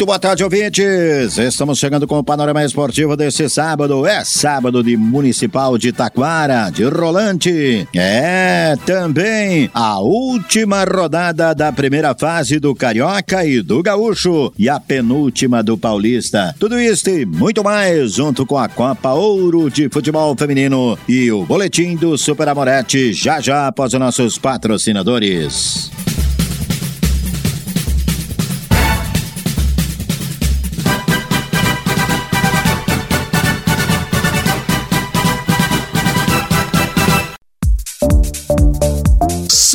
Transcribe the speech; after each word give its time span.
Muito 0.00 0.06
boa 0.06 0.18
tarde, 0.18 0.42
ouvintes. 0.42 1.36
Estamos 1.36 1.78
chegando 1.78 2.06
com 2.06 2.18
o 2.18 2.24
panorama 2.24 2.64
esportivo 2.64 3.14
desse 3.18 3.50
sábado. 3.50 4.06
É 4.06 4.24
sábado 4.24 4.82
de 4.82 4.96
Municipal 4.96 5.76
de 5.76 5.92
Taquara, 5.92 6.70
de 6.70 6.84
Rolante. 6.84 7.86
É 7.94 8.76
também 8.86 9.70
a 9.74 10.00
última 10.00 10.84
rodada 10.84 11.54
da 11.54 11.70
primeira 11.70 12.14
fase 12.14 12.58
do 12.58 12.74
Carioca 12.74 13.44
e 13.44 13.60
do 13.60 13.82
Gaúcho 13.82 14.50
e 14.58 14.70
a 14.70 14.80
penúltima 14.80 15.62
do 15.62 15.76
Paulista. 15.76 16.54
Tudo 16.58 16.80
isso 16.80 17.10
e 17.10 17.26
muito 17.26 17.62
mais 17.62 18.14
junto 18.14 18.46
com 18.46 18.56
a 18.56 18.70
Copa 18.70 19.12
Ouro 19.12 19.70
de 19.70 19.90
Futebol 19.90 20.34
Feminino 20.34 20.98
e 21.06 21.30
o 21.30 21.44
boletim 21.44 21.94
do 21.94 22.16
Super 22.16 22.48
Amorete 22.48 23.12
já 23.12 23.38
já 23.38 23.66
após 23.66 23.92
os 23.92 24.00
nossos 24.00 24.38
patrocinadores. 24.38 25.90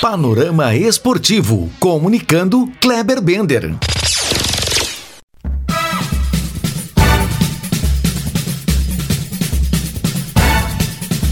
Panorama 0.00 0.74
Esportivo, 0.74 1.70
comunicando 1.78 2.66
Kleber 2.80 3.20
Bender. 3.22 3.72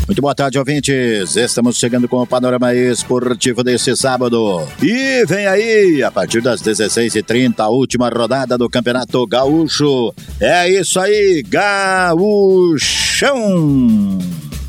Muito 0.07 0.23
boa 0.23 0.35
tarde, 0.35 0.59
ouvintes. 0.59 1.37
Estamos 1.37 1.77
chegando 1.77 2.09
com 2.09 2.23
o 2.23 2.27
panorama 2.27 2.73
esportivo 2.75 3.63
desse 3.65 3.95
sábado. 3.97 4.67
E 4.83 5.27
vem 5.27 5.47
aí, 5.47 6.03
a 6.03 6.11
partir 6.11 6.41
das 6.41 6.63
16h30, 6.63 7.59
a 7.59 7.69
última 7.69 8.09
rodada 8.09 8.57
do 8.57 8.71
Campeonato 8.71 9.27
Gaúcho. 9.27 10.15
É 10.41 10.71
isso 10.71 10.99
aí, 11.01 11.43
Gaúchão! 11.47 12.79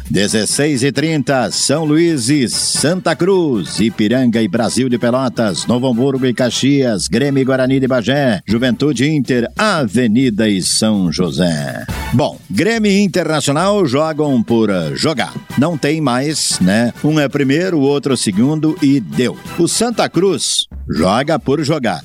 16 0.09 0.83
e 0.83 0.91
30 0.91 1.51
São 1.51 1.85
Luís 1.85 2.29
e 2.29 2.49
Santa 2.49 3.15
Cruz, 3.15 3.79
Ipiranga 3.79 4.41
e 4.41 4.47
Brasil 4.47 4.89
de 4.89 4.97
Pelotas, 4.97 5.67
Novo 5.67 5.87
Hamburgo 5.87 6.25
e 6.25 6.33
Caxias, 6.33 7.07
Grêmio 7.07 7.41
e 7.41 7.45
Guarani 7.45 7.79
de 7.79 7.87
Bagé, 7.87 8.41
Juventude 8.45 9.07
Inter, 9.07 9.47
Avenida 9.57 10.49
e 10.49 10.61
São 10.63 11.11
José. 11.11 11.85
Bom, 12.13 12.39
Grêmio 12.49 12.91
Internacional 12.91 13.85
jogam 13.85 14.41
por 14.41 14.69
jogar. 14.95 15.33
Não 15.57 15.77
tem 15.77 16.01
mais, 16.01 16.59
né? 16.59 16.91
Um 17.03 17.19
é 17.19 17.29
primeiro, 17.29 17.77
o 17.77 17.81
outro 17.81 18.17
segundo 18.17 18.75
e 18.81 18.99
deu. 18.99 19.37
O 19.59 19.67
Santa 19.67 20.09
Cruz 20.09 20.65
joga 20.89 21.37
por 21.37 21.63
jogar 21.63 22.01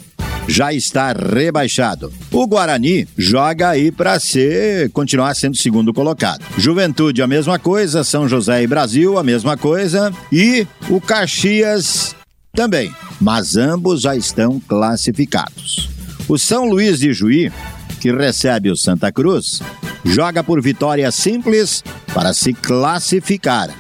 já 0.46 0.72
está 0.72 1.12
rebaixado. 1.12 2.12
O 2.30 2.46
Guarani 2.46 3.08
joga 3.16 3.70
aí 3.70 3.90
para 3.90 4.18
ser 4.20 4.90
continuar 4.90 5.34
sendo 5.34 5.56
segundo 5.56 5.92
colocado. 5.92 6.44
Juventude 6.58 7.22
a 7.22 7.26
mesma 7.26 7.58
coisa, 7.58 8.04
São 8.04 8.28
José 8.28 8.62
e 8.62 8.66
Brasil 8.66 9.18
a 9.18 9.22
mesma 9.22 9.56
coisa 9.56 10.12
e 10.30 10.66
o 10.88 11.00
Caxias 11.00 12.14
também, 12.54 12.94
mas 13.20 13.56
ambos 13.56 14.02
já 14.02 14.14
estão 14.14 14.60
classificados. 14.60 15.90
O 16.28 16.38
São 16.38 16.64
Luís 16.64 17.00
de 17.00 17.12
Juí, 17.12 17.52
que 18.00 18.12
recebe 18.12 18.70
o 18.70 18.76
Santa 18.76 19.10
Cruz, 19.10 19.60
joga 20.04 20.42
por 20.44 20.62
vitória 20.62 21.10
simples 21.10 21.82
para 22.14 22.32
se 22.32 22.52
classificar. 22.52 23.70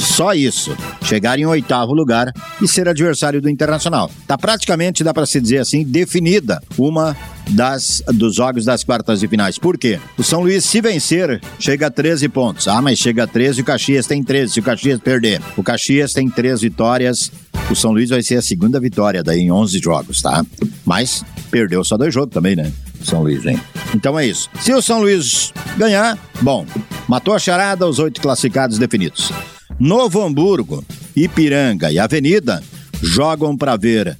Só 0.00 0.32
isso. 0.32 0.74
Chegar 1.02 1.38
em 1.38 1.44
oitavo 1.44 1.92
lugar 1.92 2.32
e 2.60 2.66
ser 2.66 2.88
adversário 2.88 3.40
do 3.40 3.50
Internacional. 3.50 4.10
Tá 4.26 4.38
praticamente, 4.38 5.04
dá 5.04 5.12
para 5.12 5.26
se 5.26 5.40
dizer 5.40 5.58
assim, 5.58 5.84
definida 5.84 6.62
uma 6.78 7.14
das 7.50 8.02
dos 8.08 8.36
jogos 8.36 8.64
das 8.64 8.82
quartas 8.82 9.20
de 9.20 9.28
finais. 9.28 9.58
Por 9.58 9.76
quê? 9.76 9.98
O 10.16 10.22
São 10.22 10.40
Luís, 10.40 10.64
se 10.64 10.80
vencer, 10.80 11.40
chega 11.58 11.88
a 11.88 11.90
13 11.90 12.28
pontos. 12.28 12.66
Ah, 12.66 12.80
mas 12.80 12.98
chega 12.98 13.24
a 13.24 13.26
13 13.26 13.58
e 13.58 13.62
o 13.62 13.64
Caxias 13.64 14.06
tem 14.06 14.22
13. 14.22 14.54
Se 14.54 14.60
o 14.60 14.62
Caxias 14.62 14.98
perder, 15.00 15.42
o 15.56 15.62
Caxias 15.62 16.12
tem 16.12 16.30
3 16.30 16.62
vitórias. 16.62 17.30
O 17.70 17.76
São 17.76 17.92
Luís 17.92 18.10
vai 18.10 18.22
ser 18.22 18.36
a 18.36 18.42
segunda 18.42 18.80
vitória 18.80 19.22
daí 19.22 19.40
em 19.40 19.52
11 19.52 19.78
jogos, 19.78 20.22
tá? 20.22 20.44
Mas 20.84 21.24
perdeu 21.50 21.84
só 21.84 21.96
dois 21.96 22.12
jogos 22.12 22.32
também, 22.32 22.56
né? 22.56 22.72
São 23.04 23.22
Luís, 23.22 23.44
hein? 23.44 23.60
Então 23.94 24.18
é 24.18 24.26
isso. 24.26 24.48
Se 24.60 24.72
o 24.72 24.80
São 24.80 25.00
Luís 25.00 25.52
ganhar, 25.76 26.18
bom, 26.40 26.64
matou 27.06 27.34
a 27.34 27.38
charada, 27.38 27.86
os 27.86 27.98
oito 27.98 28.20
classificados 28.20 28.78
definidos. 28.78 29.30
Novo 29.80 30.22
Hamburgo, 30.22 30.84
Ipiranga 31.16 31.90
e 31.90 31.98
Avenida 31.98 32.62
jogam 33.02 33.56
para 33.56 33.78
ver 33.78 34.14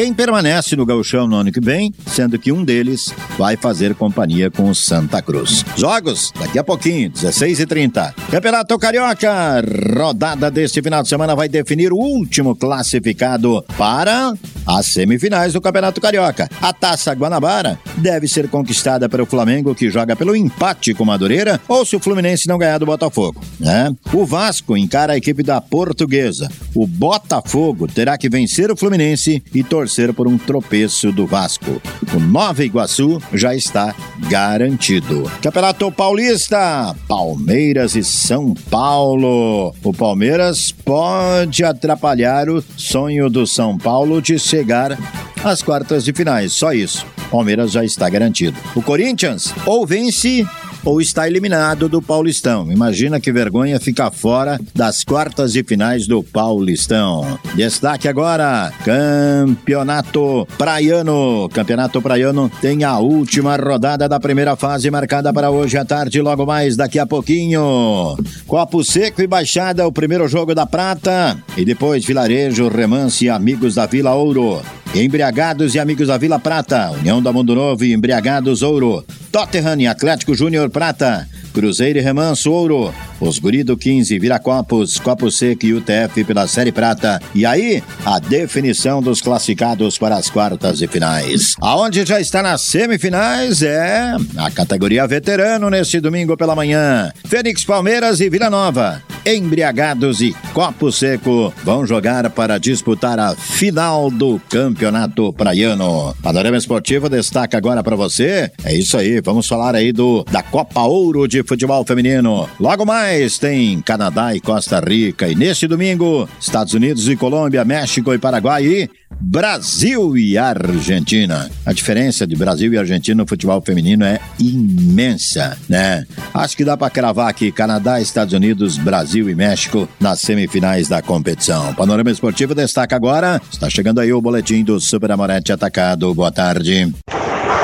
quem 0.00 0.14
permanece 0.14 0.74
no 0.76 0.86
gauchão 0.86 1.28
no 1.28 1.36
ano 1.36 1.52
que 1.52 1.60
vem, 1.60 1.92
sendo 2.06 2.38
que 2.38 2.50
um 2.50 2.64
deles 2.64 3.12
vai 3.36 3.54
fazer 3.54 3.94
companhia 3.94 4.50
com 4.50 4.70
o 4.70 4.74
Santa 4.74 5.20
Cruz. 5.20 5.62
Jogos, 5.76 6.32
daqui 6.40 6.58
a 6.58 6.64
pouquinho, 6.64 7.10
16h30. 7.10 8.14
Campeonato 8.30 8.78
Carioca, 8.78 9.62
rodada 9.94 10.50
deste 10.50 10.80
final 10.80 11.02
de 11.02 11.08
semana 11.10 11.36
vai 11.36 11.50
definir 11.50 11.92
o 11.92 11.98
último 11.98 12.56
classificado 12.56 13.62
para 13.76 14.32
as 14.66 14.86
semifinais 14.86 15.52
do 15.52 15.60
Campeonato 15.60 16.00
Carioca. 16.00 16.48
A 16.62 16.72
Taça 16.72 17.12
Guanabara 17.12 17.78
deve 17.98 18.26
ser 18.26 18.48
conquistada 18.48 19.06
pelo 19.06 19.26
Flamengo, 19.26 19.74
que 19.74 19.90
joga 19.90 20.16
pelo 20.16 20.34
empate 20.34 20.94
com 20.94 21.04
Madureira, 21.04 21.60
ou 21.68 21.84
se 21.84 21.94
o 21.94 22.00
Fluminense 22.00 22.48
não 22.48 22.56
ganhar 22.56 22.78
do 22.78 22.86
Botafogo. 22.86 23.42
Né? 23.58 23.94
O 24.14 24.24
Vasco 24.24 24.78
encara 24.78 25.12
a 25.12 25.16
equipe 25.18 25.42
da 25.42 25.60
Portuguesa. 25.60 26.48
O 26.74 26.86
Botafogo 26.86 27.86
terá 27.86 28.16
que 28.16 28.30
vencer 28.30 28.70
o 28.70 28.76
Fluminense 28.76 29.42
e 29.52 29.62
torcer 29.62 29.89
por 30.14 30.28
um 30.28 30.38
tropeço 30.38 31.10
do 31.12 31.26
Vasco. 31.26 31.80
O 32.14 32.20
Nova 32.20 32.64
Iguaçu 32.64 33.20
já 33.32 33.54
está 33.54 33.94
garantido. 34.28 35.30
Campeonato 35.42 35.90
Paulista, 35.90 36.94
Palmeiras 37.08 37.94
e 37.96 38.04
São 38.04 38.54
Paulo. 38.70 39.74
O 39.82 39.92
Palmeiras 39.92 40.72
pode 40.72 41.64
atrapalhar 41.64 42.48
o 42.48 42.62
sonho 42.76 43.28
do 43.28 43.46
São 43.46 43.76
Paulo 43.76 44.22
de 44.22 44.38
chegar 44.38 44.96
às 45.42 45.62
quartas 45.62 46.04
de 46.04 46.12
finais. 46.12 46.52
Só 46.52 46.72
isso. 46.72 47.06
Palmeiras 47.30 47.72
já 47.72 47.84
está 47.84 48.08
garantido. 48.08 48.56
O 48.74 48.82
Corinthians 48.82 49.54
ou 49.64 49.86
vence 49.86 50.46
ou 50.84 51.00
está 51.00 51.26
eliminado 51.26 51.88
do 51.88 52.00
Paulistão. 52.00 52.70
Imagina 52.70 53.20
que 53.20 53.32
vergonha 53.32 53.80
ficar 53.80 54.10
fora 54.10 54.60
das 54.74 55.04
quartas 55.04 55.52
de 55.52 55.62
finais 55.62 56.06
do 56.06 56.22
Paulistão. 56.22 57.38
Destaque 57.54 58.08
agora: 58.08 58.72
Campeonato 58.84 60.46
Praiano. 60.56 61.48
Campeonato 61.52 62.00
Praiano 62.00 62.50
tem 62.60 62.84
a 62.84 62.98
última 62.98 63.56
rodada 63.56 64.08
da 64.08 64.20
primeira 64.20 64.56
fase 64.56 64.90
marcada 64.90 65.32
para 65.32 65.50
hoje 65.50 65.76
à 65.76 65.84
tarde, 65.84 66.20
logo 66.20 66.46
mais 66.46 66.76
daqui 66.76 66.98
a 66.98 67.06
pouquinho. 67.06 68.16
Copo 68.46 68.84
Seco 68.84 69.22
e 69.22 69.26
Baixada, 69.26 69.86
o 69.86 69.92
primeiro 69.92 70.26
jogo 70.28 70.54
da 70.54 70.66
Prata. 70.66 71.36
E 71.56 71.64
depois 71.64 72.04
Vilarejo, 72.04 72.68
Remance 72.68 73.24
e 73.24 73.28
Amigos 73.28 73.74
da 73.74 73.86
Vila 73.86 74.14
Ouro. 74.14 74.60
Embriagados 74.94 75.74
e 75.76 75.78
Amigos 75.78 76.08
da 76.08 76.18
Vila 76.18 76.40
Prata, 76.40 76.90
União 76.90 77.22
da 77.22 77.32
Mundo 77.32 77.54
Novo 77.54 77.84
e 77.84 77.92
Embriagados 77.92 78.60
Ouro, 78.60 79.04
Tottenham 79.30 79.80
e 79.80 79.86
Atlético 79.86 80.34
Júnior 80.34 80.68
Prata, 80.70 81.28
Cruzeiro 81.52 81.98
e 81.98 82.02
Remanso 82.02 82.50
Ouro, 82.50 82.94
os 83.20 83.38
guri 83.38 83.62
do 83.62 83.76
15, 83.76 84.18
Viracopos, 84.18 84.98
Copo 84.98 85.30
Seco 85.30 85.66
e 85.66 85.74
UTF 85.74 86.24
pela 86.24 86.46
Série 86.46 86.72
Prata. 86.72 87.20
E 87.34 87.44
aí, 87.44 87.82
a 88.04 88.18
definição 88.18 89.02
dos 89.02 89.20
classificados 89.20 89.98
para 89.98 90.16
as 90.16 90.30
quartas 90.30 90.78
de 90.78 90.86
finais. 90.86 91.54
Aonde 91.60 92.04
já 92.04 92.20
está 92.20 92.42
nas 92.42 92.62
semifinais 92.62 93.62
é 93.62 94.14
a 94.36 94.50
categoria 94.50 95.06
veterano 95.06 95.70
neste 95.70 96.00
domingo 96.00 96.36
pela 96.36 96.56
manhã. 96.56 97.12
Fênix 97.24 97.64
Palmeiras 97.64 98.20
e 98.20 98.30
Vila 98.30 98.50
Nova, 98.50 99.02
embriagados 99.34 100.20
e 100.20 100.34
Copo 100.52 100.90
Seco 100.90 101.52
vão 101.64 101.86
jogar 101.86 102.28
para 102.30 102.58
disputar 102.58 103.18
a 103.18 103.34
final 103.34 104.10
do 104.10 104.40
Campeonato 104.48 105.32
Praiano. 105.32 106.14
Panorama 106.22 106.56
Esportivo 106.56 107.08
destaca 107.08 107.56
agora 107.56 107.82
para 107.82 107.96
você. 107.96 108.50
É 108.64 108.74
isso 108.74 108.96
aí, 108.96 109.20
vamos 109.20 109.46
falar 109.46 109.74
aí 109.74 109.92
do 109.92 110.24
da 110.30 110.42
Copa 110.42 110.82
Ouro 110.82 111.28
de 111.28 111.42
Futebol 111.42 111.84
Feminino. 111.84 112.48
Logo 112.58 112.84
mais 112.84 113.38
tem 113.38 113.80
Canadá 113.80 114.34
e 114.34 114.40
Costa 114.40 114.80
Rica 114.80 115.28
e 115.28 115.34
neste 115.34 115.66
domingo 115.66 116.28
Estados 116.40 116.74
Unidos 116.74 117.08
e 117.08 117.16
Colômbia, 117.16 117.64
México 117.64 118.12
e 118.12 118.18
Paraguai 118.18 118.66
e 118.66 118.90
Brasil 119.20 120.16
e 120.16 120.38
Argentina. 120.38 121.50
A 121.66 121.72
diferença 121.72 122.26
de 122.26 122.36
Brasil 122.36 122.72
e 122.72 122.78
Argentina 122.78 123.22
no 123.22 123.28
futebol 123.28 123.60
feminino 123.60 124.04
é 124.04 124.18
imensa, 124.38 125.58
né? 125.68 126.06
Acho 126.32 126.56
que 126.56 126.64
dá 126.64 126.76
para 126.76 126.90
cravar 126.90 127.28
aqui 127.28 127.52
Canadá, 127.52 128.00
Estados 128.00 128.32
Unidos, 128.32 128.78
Brasil 128.78 129.19
e 129.28 129.34
México 129.34 129.88
nas 129.98 130.20
semifinais 130.20 130.88
da 130.88 131.02
competição. 131.02 131.74
Panorama 131.74 132.10
Esportivo 132.10 132.54
destaca 132.54 132.96
agora. 132.96 133.40
Está 133.52 133.68
chegando 133.68 134.00
aí 134.00 134.12
o 134.12 134.20
boletim 134.20 134.62
do 134.62 134.80
Super 134.80 135.10
Amorete 135.12 135.52
Atacado. 135.52 136.14
Boa 136.14 136.30
tarde. 136.30 136.92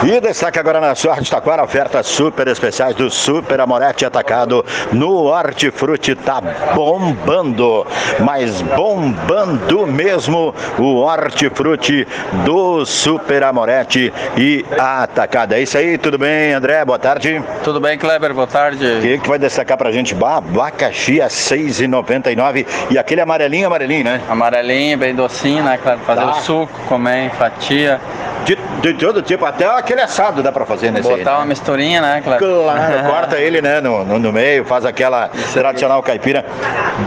E 0.05 0.21
destaque 0.21 0.59
agora 0.59 0.79
na 0.79 0.95
sua 0.95 1.17
Taquara, 1.17 1.65
ofertas 1.65 2.07
super 2.07 2.47
especiais 2.49 2.95
do 2.95 3.11
Super 3.11 3.61
Amorete 3.61 4.05
Atacado 4.05 4.65
no 4.93 5.25
Hortifruti. 5.25 6.15
Tá 6.15 6.41
bombando, 6.75 7.87
mas 8.21 8.61
bombando 8.63 9.87
mesmo 9.87 10.55
o 10.79 10.97
Hortifruti 10.97 12.07
do 12.45 12.85
Super 12.85 13.43
Amorete 13.43 14.13
e 14.37 14.65
Atacado. 14.79 15.55
É 15.55 15.63
isso 15.63 15.79
aí, 15.79 15.97
tudo 15.97 16.19
bem, 16.19 16.53
André? 16.53 16.85
Boa 16.85 16.99
tarde. 16.99 17.43
Tudo 17.65 17.81
bem, 17.81 17.99
Kleber? 17.99 18.35
Boa 18.35 18.47
tarde. 18.47 18.87
O 18.87 19.01
que, 19.01 19.19
que 19.19 19.29
vai 19.29 19.39
destacar 19.39 19.79
pra 19.79 19.91
gente? 19.91 20.15
Abacaxi 20.15 21.23
a 21.23 21.29
6,99 21.29 22.67
e 22.91 22.99
aquele 22.99 23.23
amarelinho, 23.23 23.67
amarelinho, 23.67 24.05
né? 24.05 24.21
Amarelinho, 24.29 24.99
bem 24.99 25.15
docinho, 25.15 25.65
né, 25.65 25.79
Kleber? 25.83 26.05
Fazer 26.05 26.21
tá. 26.21 26.31
o 26.31 26.35
suco, 26.43 26.81
comer 26.87 27.31
fatia. 27.31 28.01
De, 28.47 28.57
de, 28.81 28.95
todo 28.95 29.21
tipo, 29.23 29.45
até 29.45 29.67
aquele 29.67 30.01
assado 30.01 30.41
dá 30.41 30.53
pra 30.53 30.65
fazer 30.65 30.93
nesse 30.93 31.09
Botar 31.09 31.17
aí, 31.17 31.25
né? 31.25 31.33
uma 31.33 31.45
misturinha, 31.47 32.01
né? 32.01 32.21
Claro, 32.23 32.47
claro 32.63 33.03
corta 33.11 33.37
ele, 33.39 33.61
né, 33.61 33.81
no, 33.81 34.05
no, 34.05 34.21
no, 34.21 34.33
meio, 34.33 34.65
faz 34.65 34.85
aquela 34.85 35.29
tradicional 35.53 36.01
caipira. 36.01 36.45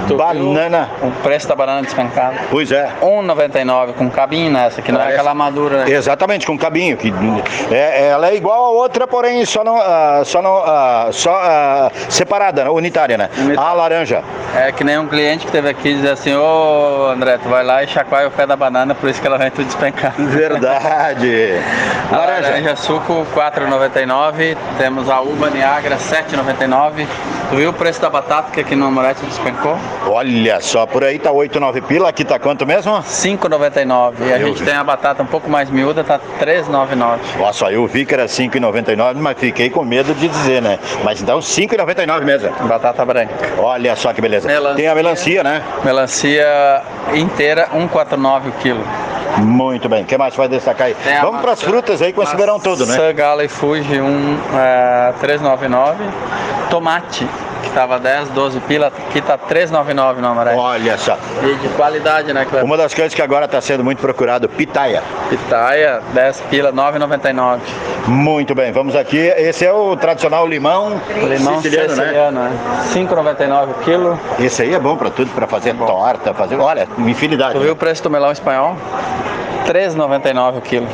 Tu 0.05 0.17
banana. 0.17 0.89
O 1.01 1.11
preço 1.23 1.47
da 1.47 1.55
banana 1.55 1.81
despencada. 1.81 2.35
Pois 2.51 2.73
é. 2.73 2.89
1,99 3.01 3.93
com 3.93 4.09
cabinho 4.09 4.51
nessa, 4.51 4.81
que 4.81 4.91
não 4.91 4.99
é 4.99 5.13
aquela 5.13 5.33
madura. 5.33 5.85
Né? 5.85 5.91
Exatamente, 5.91 6.45
com 6.45 6.57
cabinho. 6.57 6.97
Que 6.97 7.13
é, 7.71 8.09
ela 8.09 8.27
é 8.27 8.35
igual 8.35 8.65
a 8.65 8.69
outra, 8.71 9.07
porém 9.07 9.45
só 9.45 9.63
não, 9.63 9.77
uh, 9.77 10.25
só 10.25 10.41
não 10.41 10.59
uh, 10.59 11.13
só 11.13 11.31
uh, 11.31 11.91
separada, 12.09 12.65
né, 12.65 12.69
unitária, 12.69 13.17
né? 13.17 13.29
A 13.55 13.71
laranja. 13.71 14.23
É 14.57 14.73
que 14.73 14.83
nem 14.83 14.97
um 14.97 15.07
cliente 15.07 15.45
que 15.45 15.51
teve 15.51 15.69
aqui 15.69 15.93
dizer 15.93 16.11
assim, 16.11 16.35
ô 16.35 17.07
André, 17.13 17.37
tu 17.37 17.47
vai 17.47 17.63
lá 17.63 17.81
e 17.81 17.87
chacoalha 17.87 18.27
o 18.27 18.31
pé 18.31 18.45
da 18.45 18.57
banana, 18.57 18.93
por 18.93 19.09
isso 19.09 19.21
que 19.21 19.27
ela 19.27 19.37
vem 19.37 19.49
tudo 19.49 19.65
despencada. 19.65 20.15
Verdade. 20.17 21.28
Laranja. 22.11 22.49
laranja 22.49 22.75
suco 22.75 23.25
4,99. 23.35 24.57
Temos 24.77 25.09
a 25.09 25.21
uva 25.21 25.49
Niagara 25.49 25.97
7,99. 25.97 27.05
Tu 27.49 27.55
viu 27.55 27.71
o 27.71 27.73
preço 27.73 27.99
da 27.99 28.09
batata 28.09 28.51
que 28.51 28.59
aqui 28.59 28.75
no 28.75 28.85
Amorete 28.85 29.25
despencou? 29.25 29.75
Olha 30.07 30.61
só, 30.61 30.85
por 30.85 31.03
aí 31.03 31.17
tá 31.17 31.31
8, 31.31 31.59
9 31.59 31.81
pila, 31.81 32.09
aqui 32.09 32.23
tá 32.23 32.37
quanto 32.37 32.65
mesmo? 32.65 32.93
5,99. 32.93 34.13
E 34.27 34.33
a 34.33 34.37
gente 34.37 34.61
tem 34.63 34.75
a 34.75 34.83
batata 34.83 35.23
um 35.23 35.25
pouco 35.25 35.49
mais 35.49 35.69
miúda, 35.69 36.03
tá 36.03 36.19
3,99. 36.39 37.17
Nossa, 37.39 37.71
eu 37.71 37.87
vi 37.87 38.05
que 38.05 38.13
era 38.13 38.25
5,99, 38.25 39.15
mas 39.15 39.37
fiquei 39.37 39.69
com 39.69 39.83
medo 39.83 40.13
de 40.13 40.27
dizer, 40.27 40.61
né? 40.61 40.77
Mas 41.03 41.21
então 41.21 41.39
5,99 41.39 42.23
mesmo. 42.23 42.51
Batata 42.67 43.03
branca. 43.03 43.33
Olha 43.57 43.95
só 43.95 44.13
que 44.13 44.21
beleza. 44.21 44.47
Melancia, 44.47 44.75
tem 44.75 44.87
a 44.87 44.93
melancia, 44.93 45.43
né? 45.43 45.63
Melancia 45.83 46.83
inteira, 47.15 47.67
1,49 47.73 48.47
o 48.47 48.51
quilo. 48.61 48.83
Muito 49.37 49.87
bem. 49.87 50.03
O 50.03 50.05
que 50.05 50.17
mais 50.17 50.35
vai 50.35 50.47
destacar 50.47 50.87
aí? 50.87 50.95
Tem 50.95 51.21
Vamos 51.21 51.41
para 51.41 51.53
as 51.53 51.61
frutas 51.61 52.01
aí 52.01 52.11
com 52.11 52.23
esse 52.23 52.35
verão 52.35 52.59
todo, 52.59 52.85
né? 52.85 52.95
Sangala 52.95 53.43
e 53.43 53.47
Fuji, 53.47 54.01
um, 54.01 54.37
é, 54.55 55.13
399. 55.19 56.03
Tomate, 56.69 57.27
que 57.61 57.67
estava 57.67 57.99
10, 57.99 58.29
12 58.29 58.59
pila, 58.61 58.87
aqui 58.87 59.21
tá 59.21 59.37
3,99 59.37 60.15
no 60.17 60.27
amarelo. 60.27 60.59
Olha 60.59 60.97
só. 60.97 61.17
E 61.43 61.55
de 61.55 61.69
qualidade, 61.69 62.33
né, 62.33 62.45
Cleber? 62.45 62.65
Uma 62.65 62.77
das 62.77 62.93
coisas 62.93 63.13
que 63.13 63.21
agora 63.21 63.45
está 63.45 63.61
sendo 63.61 63.83
muito 63.83 63.99
procurado, 63.99 64.47
pitaia. 64.49 65.03
Pitaia, 65.29 66.01
10 66.13 66.41
pila, 66.49 66.73
9,99. 66.73 67.59
Muito 68.07 68.55
bem, 68.55 68.71
vamos 68.71 68.95
aqui. 68.95 69.17
Esse 69.17 69.65
é 69.65 69.73
o 69.73 69.95
tradicional 69.95 70.47
limão, 70.47 70.99
limão 71.27 71.61
siciliano, 71.61 71.89
siciliano 71.89 72.39
né? 72.39 72.49
né? 72.49 73.07
5,99 73.07 73.69
o 73.69 73.73
quilo. 73.83 74.19
Esse 74.39 74.63
aí 74.63 74.73
é 74.73 74.79
bom 74.79 74.95
para 74.95 75.09
tudo, 75.09 75.29
para 75.31 75.47
fazer 75.47 75.69
é 75.69 75.73
torta, 75.73 76.33
fazer, 76.33 76.57
olha, 76.57 76.87
infinidade. 76.97 77.53
Tu 77.53 77.59
viu 77.59 77.73
o 77.73 77.75
preço 77.75 78.03
do 78.03 78.09
melão 78.09 78.31
espanhol? 78.31 78.75
3,99 79.67 80.57
o 80.57 80.61
quilo. 80.61 80.87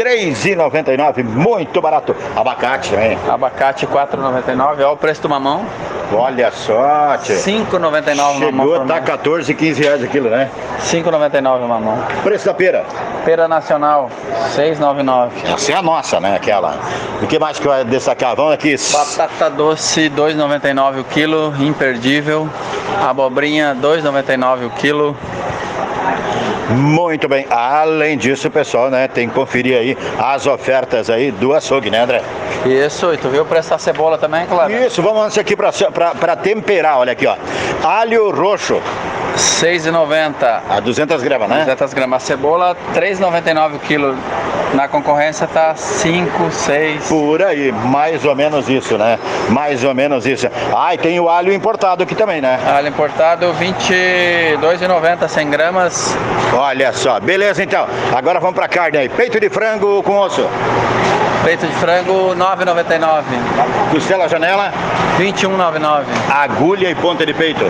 3,99, 0.00 1.22
muito 1.22 1.78
barato. 1.82 2.16
Abacate 2.34 2.90
também. 2.90 3.18
Abacate 3.28 3.86
4,99, 3.86 4.76
olha 4.76 4.90
o 4.90 4.96
preço 4.96 5.20
do 5.20 5.28
mamão. 5.28 5.66
Olha 6.12 6.50
só, 6.50 7.18
tchê. 7.18 7.34
5,99 7.34 8.16
mamão. 8.16 8.66
Chegou, 8.66 8.86
tá 8.86 9.00
14, 9.00 9.54
15 9.54 9.82
reais 9.82 10.02
o 10.02 10.08
quilo, 10.08 10.30
né? 10.30 10.50
5,99 10.80 11.60
mamão. 11.66 12.02
Preço 12.22 12.46
da 12.46 12.54
pera? 12.54 12.84
Pera 13.24 13.46
nacional, 13.46 14.10
6,99. 14.56 15.28
Essa 15.54 15.72
é 15.72 15.74
a 15.76 15.82
nossa, 15.82 16.18
né? 16.18 16.34
Aquela. 16.34 16.78
O 17.22 17.26
que 17.26 17.38
mais 17.38 17.60
que 17.60 17.68
vai 17.68 17.84
destacar? 17.84 18.34
Vamos 18.34 18.54
aqui. 18.54 18.74
Batata 18.92 19.50
doce, 19.50 20.10
2,99 20.10 21.00
o 21.00 21.04
quilo, 21.04 21.54
imperdível. 21.60 22.48
Abobrinha, 23.06 23.76
2,99 23.80 24.66
o 24.66 24.70
quilo. 24.70 25.16
Muito 26.70 27.28
bem. 27.28 27.46
Além 27.50 28.16
disso, 28.16 28.50
pessoal, 28.50 28.90
né, 28.90 29.08
tem 29.08 29.28
que 29.28 29.34
conferir 29.34 29.76
aí 29.76 29.98
as 30.18 30.46
ofertas 30.46 31.10
aí 31.10 31.30
do 31.30 31.54
açougue, 31.54 31.90
né, 31.90 32.02
André? 32.02 32.22
Isso, 32.64 33.12
e 33.12 33.16
tu 33.16 33.28
viu 33.28 33.42
o 33.42 33.46
preço 33.46 33.70
da 33.70 33.78
cebola 33.78 34.18
também, 34.18 34.46
claro? 34.46 34.72
Isso, 34.72 35.02
vamos 35.02 35.36
aqui 35.36 35.56
para 35.56 36.36
temperar, 36.36 36.98
olha 36.98 37.12
aqui, 37.12 37.26
ó. 37.26 37.36
Alho 37.82 38.30
roxo. 38.30 38.80
6,90. 39.36 40.60
A 40.68 40.80
200 40.80 41.22
gramas, 41.22 41.48
né? 41.48 41.58
200 41.60 41.94
gramas. 41.94 42.22
A 42.22 42.26
cebola, 42.26 42.76
3,99 42.94 43.76
o 43.76 43.78
quilo. 43.78 44.16
Na 44.74 44.86
concorrência 44.86 45.46
tá 45.46 45.74
5, 45.74 46.50
6. 46.50 47.08
Por 47.08 47.42
aí, 47.42 47.72
mais 47.72 48.24
ou 48.24 48.36
menos 48.36 48.68
isso, 48.68 48.96
né? 48.98 49.18
Mais 49.48 49.82
ou 49.82 49.94
menos 49.94 50.26
isso. 50.26 50.48
Ah, 50.76 50.94
e 50.94 50.98
tem 50.98 51.18
o 51.18 51.28
alho 51.28 51.52
importado 51.52 52.02
aqui 52.02 52.14
também, 52.14 52.40
né? 52.40 52.58
Alho 52.72 52.88
importado, 52.88 53.52
22,90, 53.54 55.26
100 55.26 55.50
gramas. 55.50 56.16
Olha 56.62 56.92
só, 56.92 57.18
beleza 57.18 57.64
então. 57.64 57.88
Agora 58.14 58.38
vamos 58.38 58.54
pra 58.54 58.68
carne 58.68 58.98
aí. 58.98 59.08
Peito 59.08 59.40
de 59.40 59.48
frango 59.48 60.02
com 60.02 60.18
osso. 60.18 60.46
Peito 61.42 61.66
de 61.66 61.72
frango 61.76 62.34
9,99. 62.36 63.24
Costela 63.90 64.28
janela 64.28 64.70
21,99. 65.20 66.04
Agulha 66.30 66.90
e 66.90 66.94
ponta 66.94 67.26
de 67.26 67.34
peito 67.34 67.60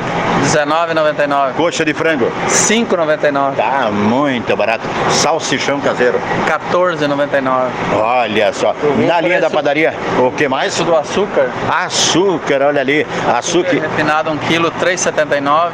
19,99. 0.44 1.54
Coxa 1.54 1.84
de 1.84 1.92
frango 1.92 2.30
5,99. 2.46 3.56
Tá 3.56 3.90
muito 3.90 4.56
barato. 4.56 4.86
Salsichão 5.10 5.80
caseiro 5.80 6.20
14,99. 6.46 7.70
Olha 8.00 8.52
só. 8.52 8.72
Na 9.04 9.20
linha 9.20 9.40
da 9.40 9.50
padaria, 9.50 9.92
o 10.20 10.30
que 10.30 10.46
mais? 10.46 10.70
do 10.80 10.94
açúcar. 10.96 11.50
Açúcar, 11.68 12.62
olha 12.62 12.80
ali. 12.80 13.04
Açúcar. 13.36 13.80
Refinado 13.80 14.30
1 14.30 14.38
kg 14.38 14.70
3,79. 14.80 15.72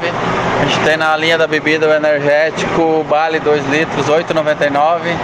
A 0.61 0.64
gente 0.64 0.80
tem 0.80 0.97
na 0.97 1.14
linha 1.16 1.37
da 1.37 1.47
bebida 1.47 1.87
o 1.87 1.92
energético 1.92 3.04
Bale 3.09 3.38
2 3.38 3.68
litros 3.68 4.06
8,99. 4.06 5.14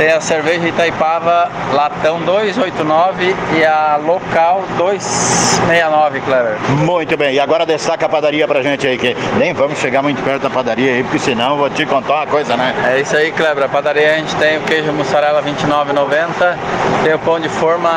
Tem 0.00 0.10
a 0.12 0.18
cerveja 0.18 0.66
Itaipava 0.66 1.50
latão 1.74 2.20
289 2.20 3.36
e 3.54 3.64
a 3.66 4.00
local 4.02 4.64
269, 4.78 6.20
Clever. 6.22 6.56
Muito 6.86 7.18
bem, 7.18 7.34
e 7.34 7.38
agora 7.38 7.66
destaca 7.66 8.06
a 8.06 8.08
padaria 8.08 8.48
pra 8.48 8.62
gente 8.62 8.86
aí, 8.86 8.96
que 8.96 9.14
nem 9.36 9.52
vamos 9.52 9.78
chegar 9.78 10.00
muito 10.00 10.22
perto 10.22 10.40
da 10.40 10.48
padaria 10.48 10.94
aí, 10.94 11.02
porque 11.02 11.18
senão 11.18 11.58
vou 11.58 11.68
te 11.68 11.84
contar 11.84 12.14
uma 12.14 12.26
coisa, 12.26 12.56
né? 12.56 12.74
É 12.94 13.00
isso 13.00 13.14
aí, 13.14 13.30
Cleber. 13.30 13.64
A 13.64 13.68
padaria 13.68 14.14
a 14.14 14.16
gente 14.16 14.34
tem 14.36 14.56
o 14.56 14.62
queijo 14.62 14.90
mussarela 14.90 15.42
29,90, 15.42 16.56
tem 17.04 17.12
o 17.12 17.18
pão 17.18 17.38
de 17.38 17.50
forma 17.50 17.90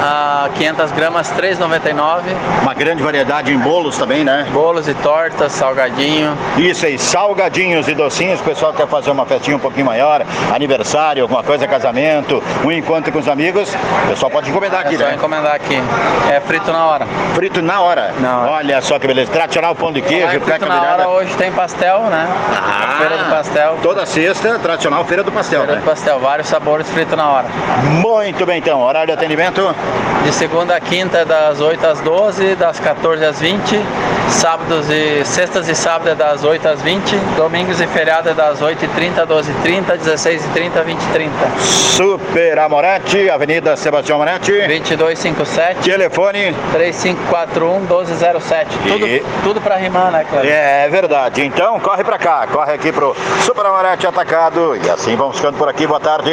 a 0.00 0.48
500 0.54 0.92
gramas 0.92 1.32
3,99. 1.32 2.20
Uma 2.62 2.72
grande 2.72 3.02
variedade 3.02 3.52
em 3.52 3.58
bolos 3.58 3.98
também, 3.98 4.22
né? 4.22 4.46
Bolos 4.52 4.86
e 4.86 4.94
tortas, 4.94 5.50
salgadinho. 5.50 6.38
Isso 6.56 6.86
aí, 6.86 6.96
salgadinhos 6.96 7.88
e 7.88 7.94
docinhos. 7.94 8.38
O 8.38 8.44
pessoal 8.44 8.72
quer 8.72 8.86
fazer 8.86 9.10
uma 9.10 9.26
festinha 9.26 9.56
um 9.56 9.60
pouquinho 9.60 9.86
maior, 9.86 10.24
aniversário, 10.54 11.31
alguma 11.32 11.42
coisa, 11.42 11.66
casamento, 11.66 12.42
um 12.62 12.70
encontro 12.70 13.10
com 13.10 13.18
os 13.18 13.28
amigos, 13.28 13.74
o 14.04 14.08
pessoal 14.08 14.30
pode 14.30 14.50
encomendar 14.50 14.80
aqui, 14.80 14.94
é 14.96 14.98
só 14.98 15.04
né? 15.04 15.14
encomendar 15.14 15.54
aqui. 15.54 15.82
É 16.30 16.40
frito 16.40 16.70
na 16.70 16.86
hora. 16.86 17.06
Frito 17.34 17.62
na 17.62 17.80
hora. 17.80 18.12
Na 18.20 18.38
hora. 18.38 18.50
Olha 18.52 18.80
só 18.82 18.98
que 18.98 19.06
beleza. 19.06 19.32
Tradicional 19.32 19.74
pão 19.74 19.90
de 19.90 20.02
queijo, 20.02 20.26
peca 20.40 20.44
frito 20.44 20.66
na 20.66 20.80
virada. 20.80 21.08
hora 21.08 21.08
hoje 21.08 21.34
tem 21.36 21.50
pastel, 21.50 22.02
né? 22.02 22.28
Ah, 22.54 22.96
Feira 22.98 23.16
do 23.16 23.30
pastel. 23.30 23.78
Toda 23.82 24.04
sexta, 24.04 24.58
tradicional 24.58 25.04
feira 25.04 25.22
do 25.22 25.32
pastel, 25.32 25.60
Feira 25.60 25.74
né? 25.76 25.80
do 25.80 25.84
pastel, 25.84 26.20
vários 26.20 26.48
sabores 26.48 26.88
frito 26.90 27.16
na 27.16 27.28
hora. 27.28 27.46
Muito 28.00 28.44
bem, 28.44 28.58
então. 28.58 28.80
Horário 28.80 29.06
de 29.06 29.12
atendimento? 29.12 29.74
De 30.24 30.32
segunda 30.32 30.76
a 30.76 30.80
quinta 30.80 31.18
é 31.18 31.24
das 31.24 31.60
8 31.60 31.84
às 31.86 32.00
12, 32.00 32.54
das 32.56 32.78
14 32.78 33.24
às 33.24 33.40
20, 33.40 33.80
sábados 34.28 34.88
e 34.88 35.24
sextas 35.24 35.68
e 35.68 35.74
sábados 35.74 36.12
é 36.12 36.14
das 36.14 36.44
8 36.44 36.68
às 36.68 36.82
20, 36.82 37.16
domingos 37.36 37.80
e 37.80 37.86
feriados 37.88 38.30
é 38.30 38.34
das 38.34 38.60
8h30, 38.60 39.26
12h30, 39.26 39.98
16h30, 39.98 40.84
20h30. 40.84 41.21
Super 41.58 42.58
Amorete, 42.58 43.28
Avenida 43.30 43.76
Sebastião 43.76 44.16
Amorete. 44.16 44.52
2257 44.52 45.80
Telefone 45.90 46.54
3541 46.72 47.80
1207. 47.80 48.78
Tudo, 48.78 49.06
E- 49.06 49.24
tudo 49.42 49.60
pra 49.60 49.76
rimar, 49.76 50.10
né, 50.10 50.24
Cleber? 50.28 50.50
É 50.52 50.88
verdade. 50.88 51.44
Então 51.44 51.78
corre 51.80 52.02
pra 52.04 52.18
cá, 52.18 52.46
corre 52.46 52.72
aqui 52.72 52.90
pro 52.92 53.14
Super 53.44 53.66
Amorete 53.66 54.06
Atacado. 54.06 54.76
E 54.76 54.90
assim 54.90 55.14
vamos 55.16 55.36
ficando 55.36 55.58
por 55.58 55.68
aqui. 55.68 55.86
Boa 55.86 56.00
tarde. 56.00 56.32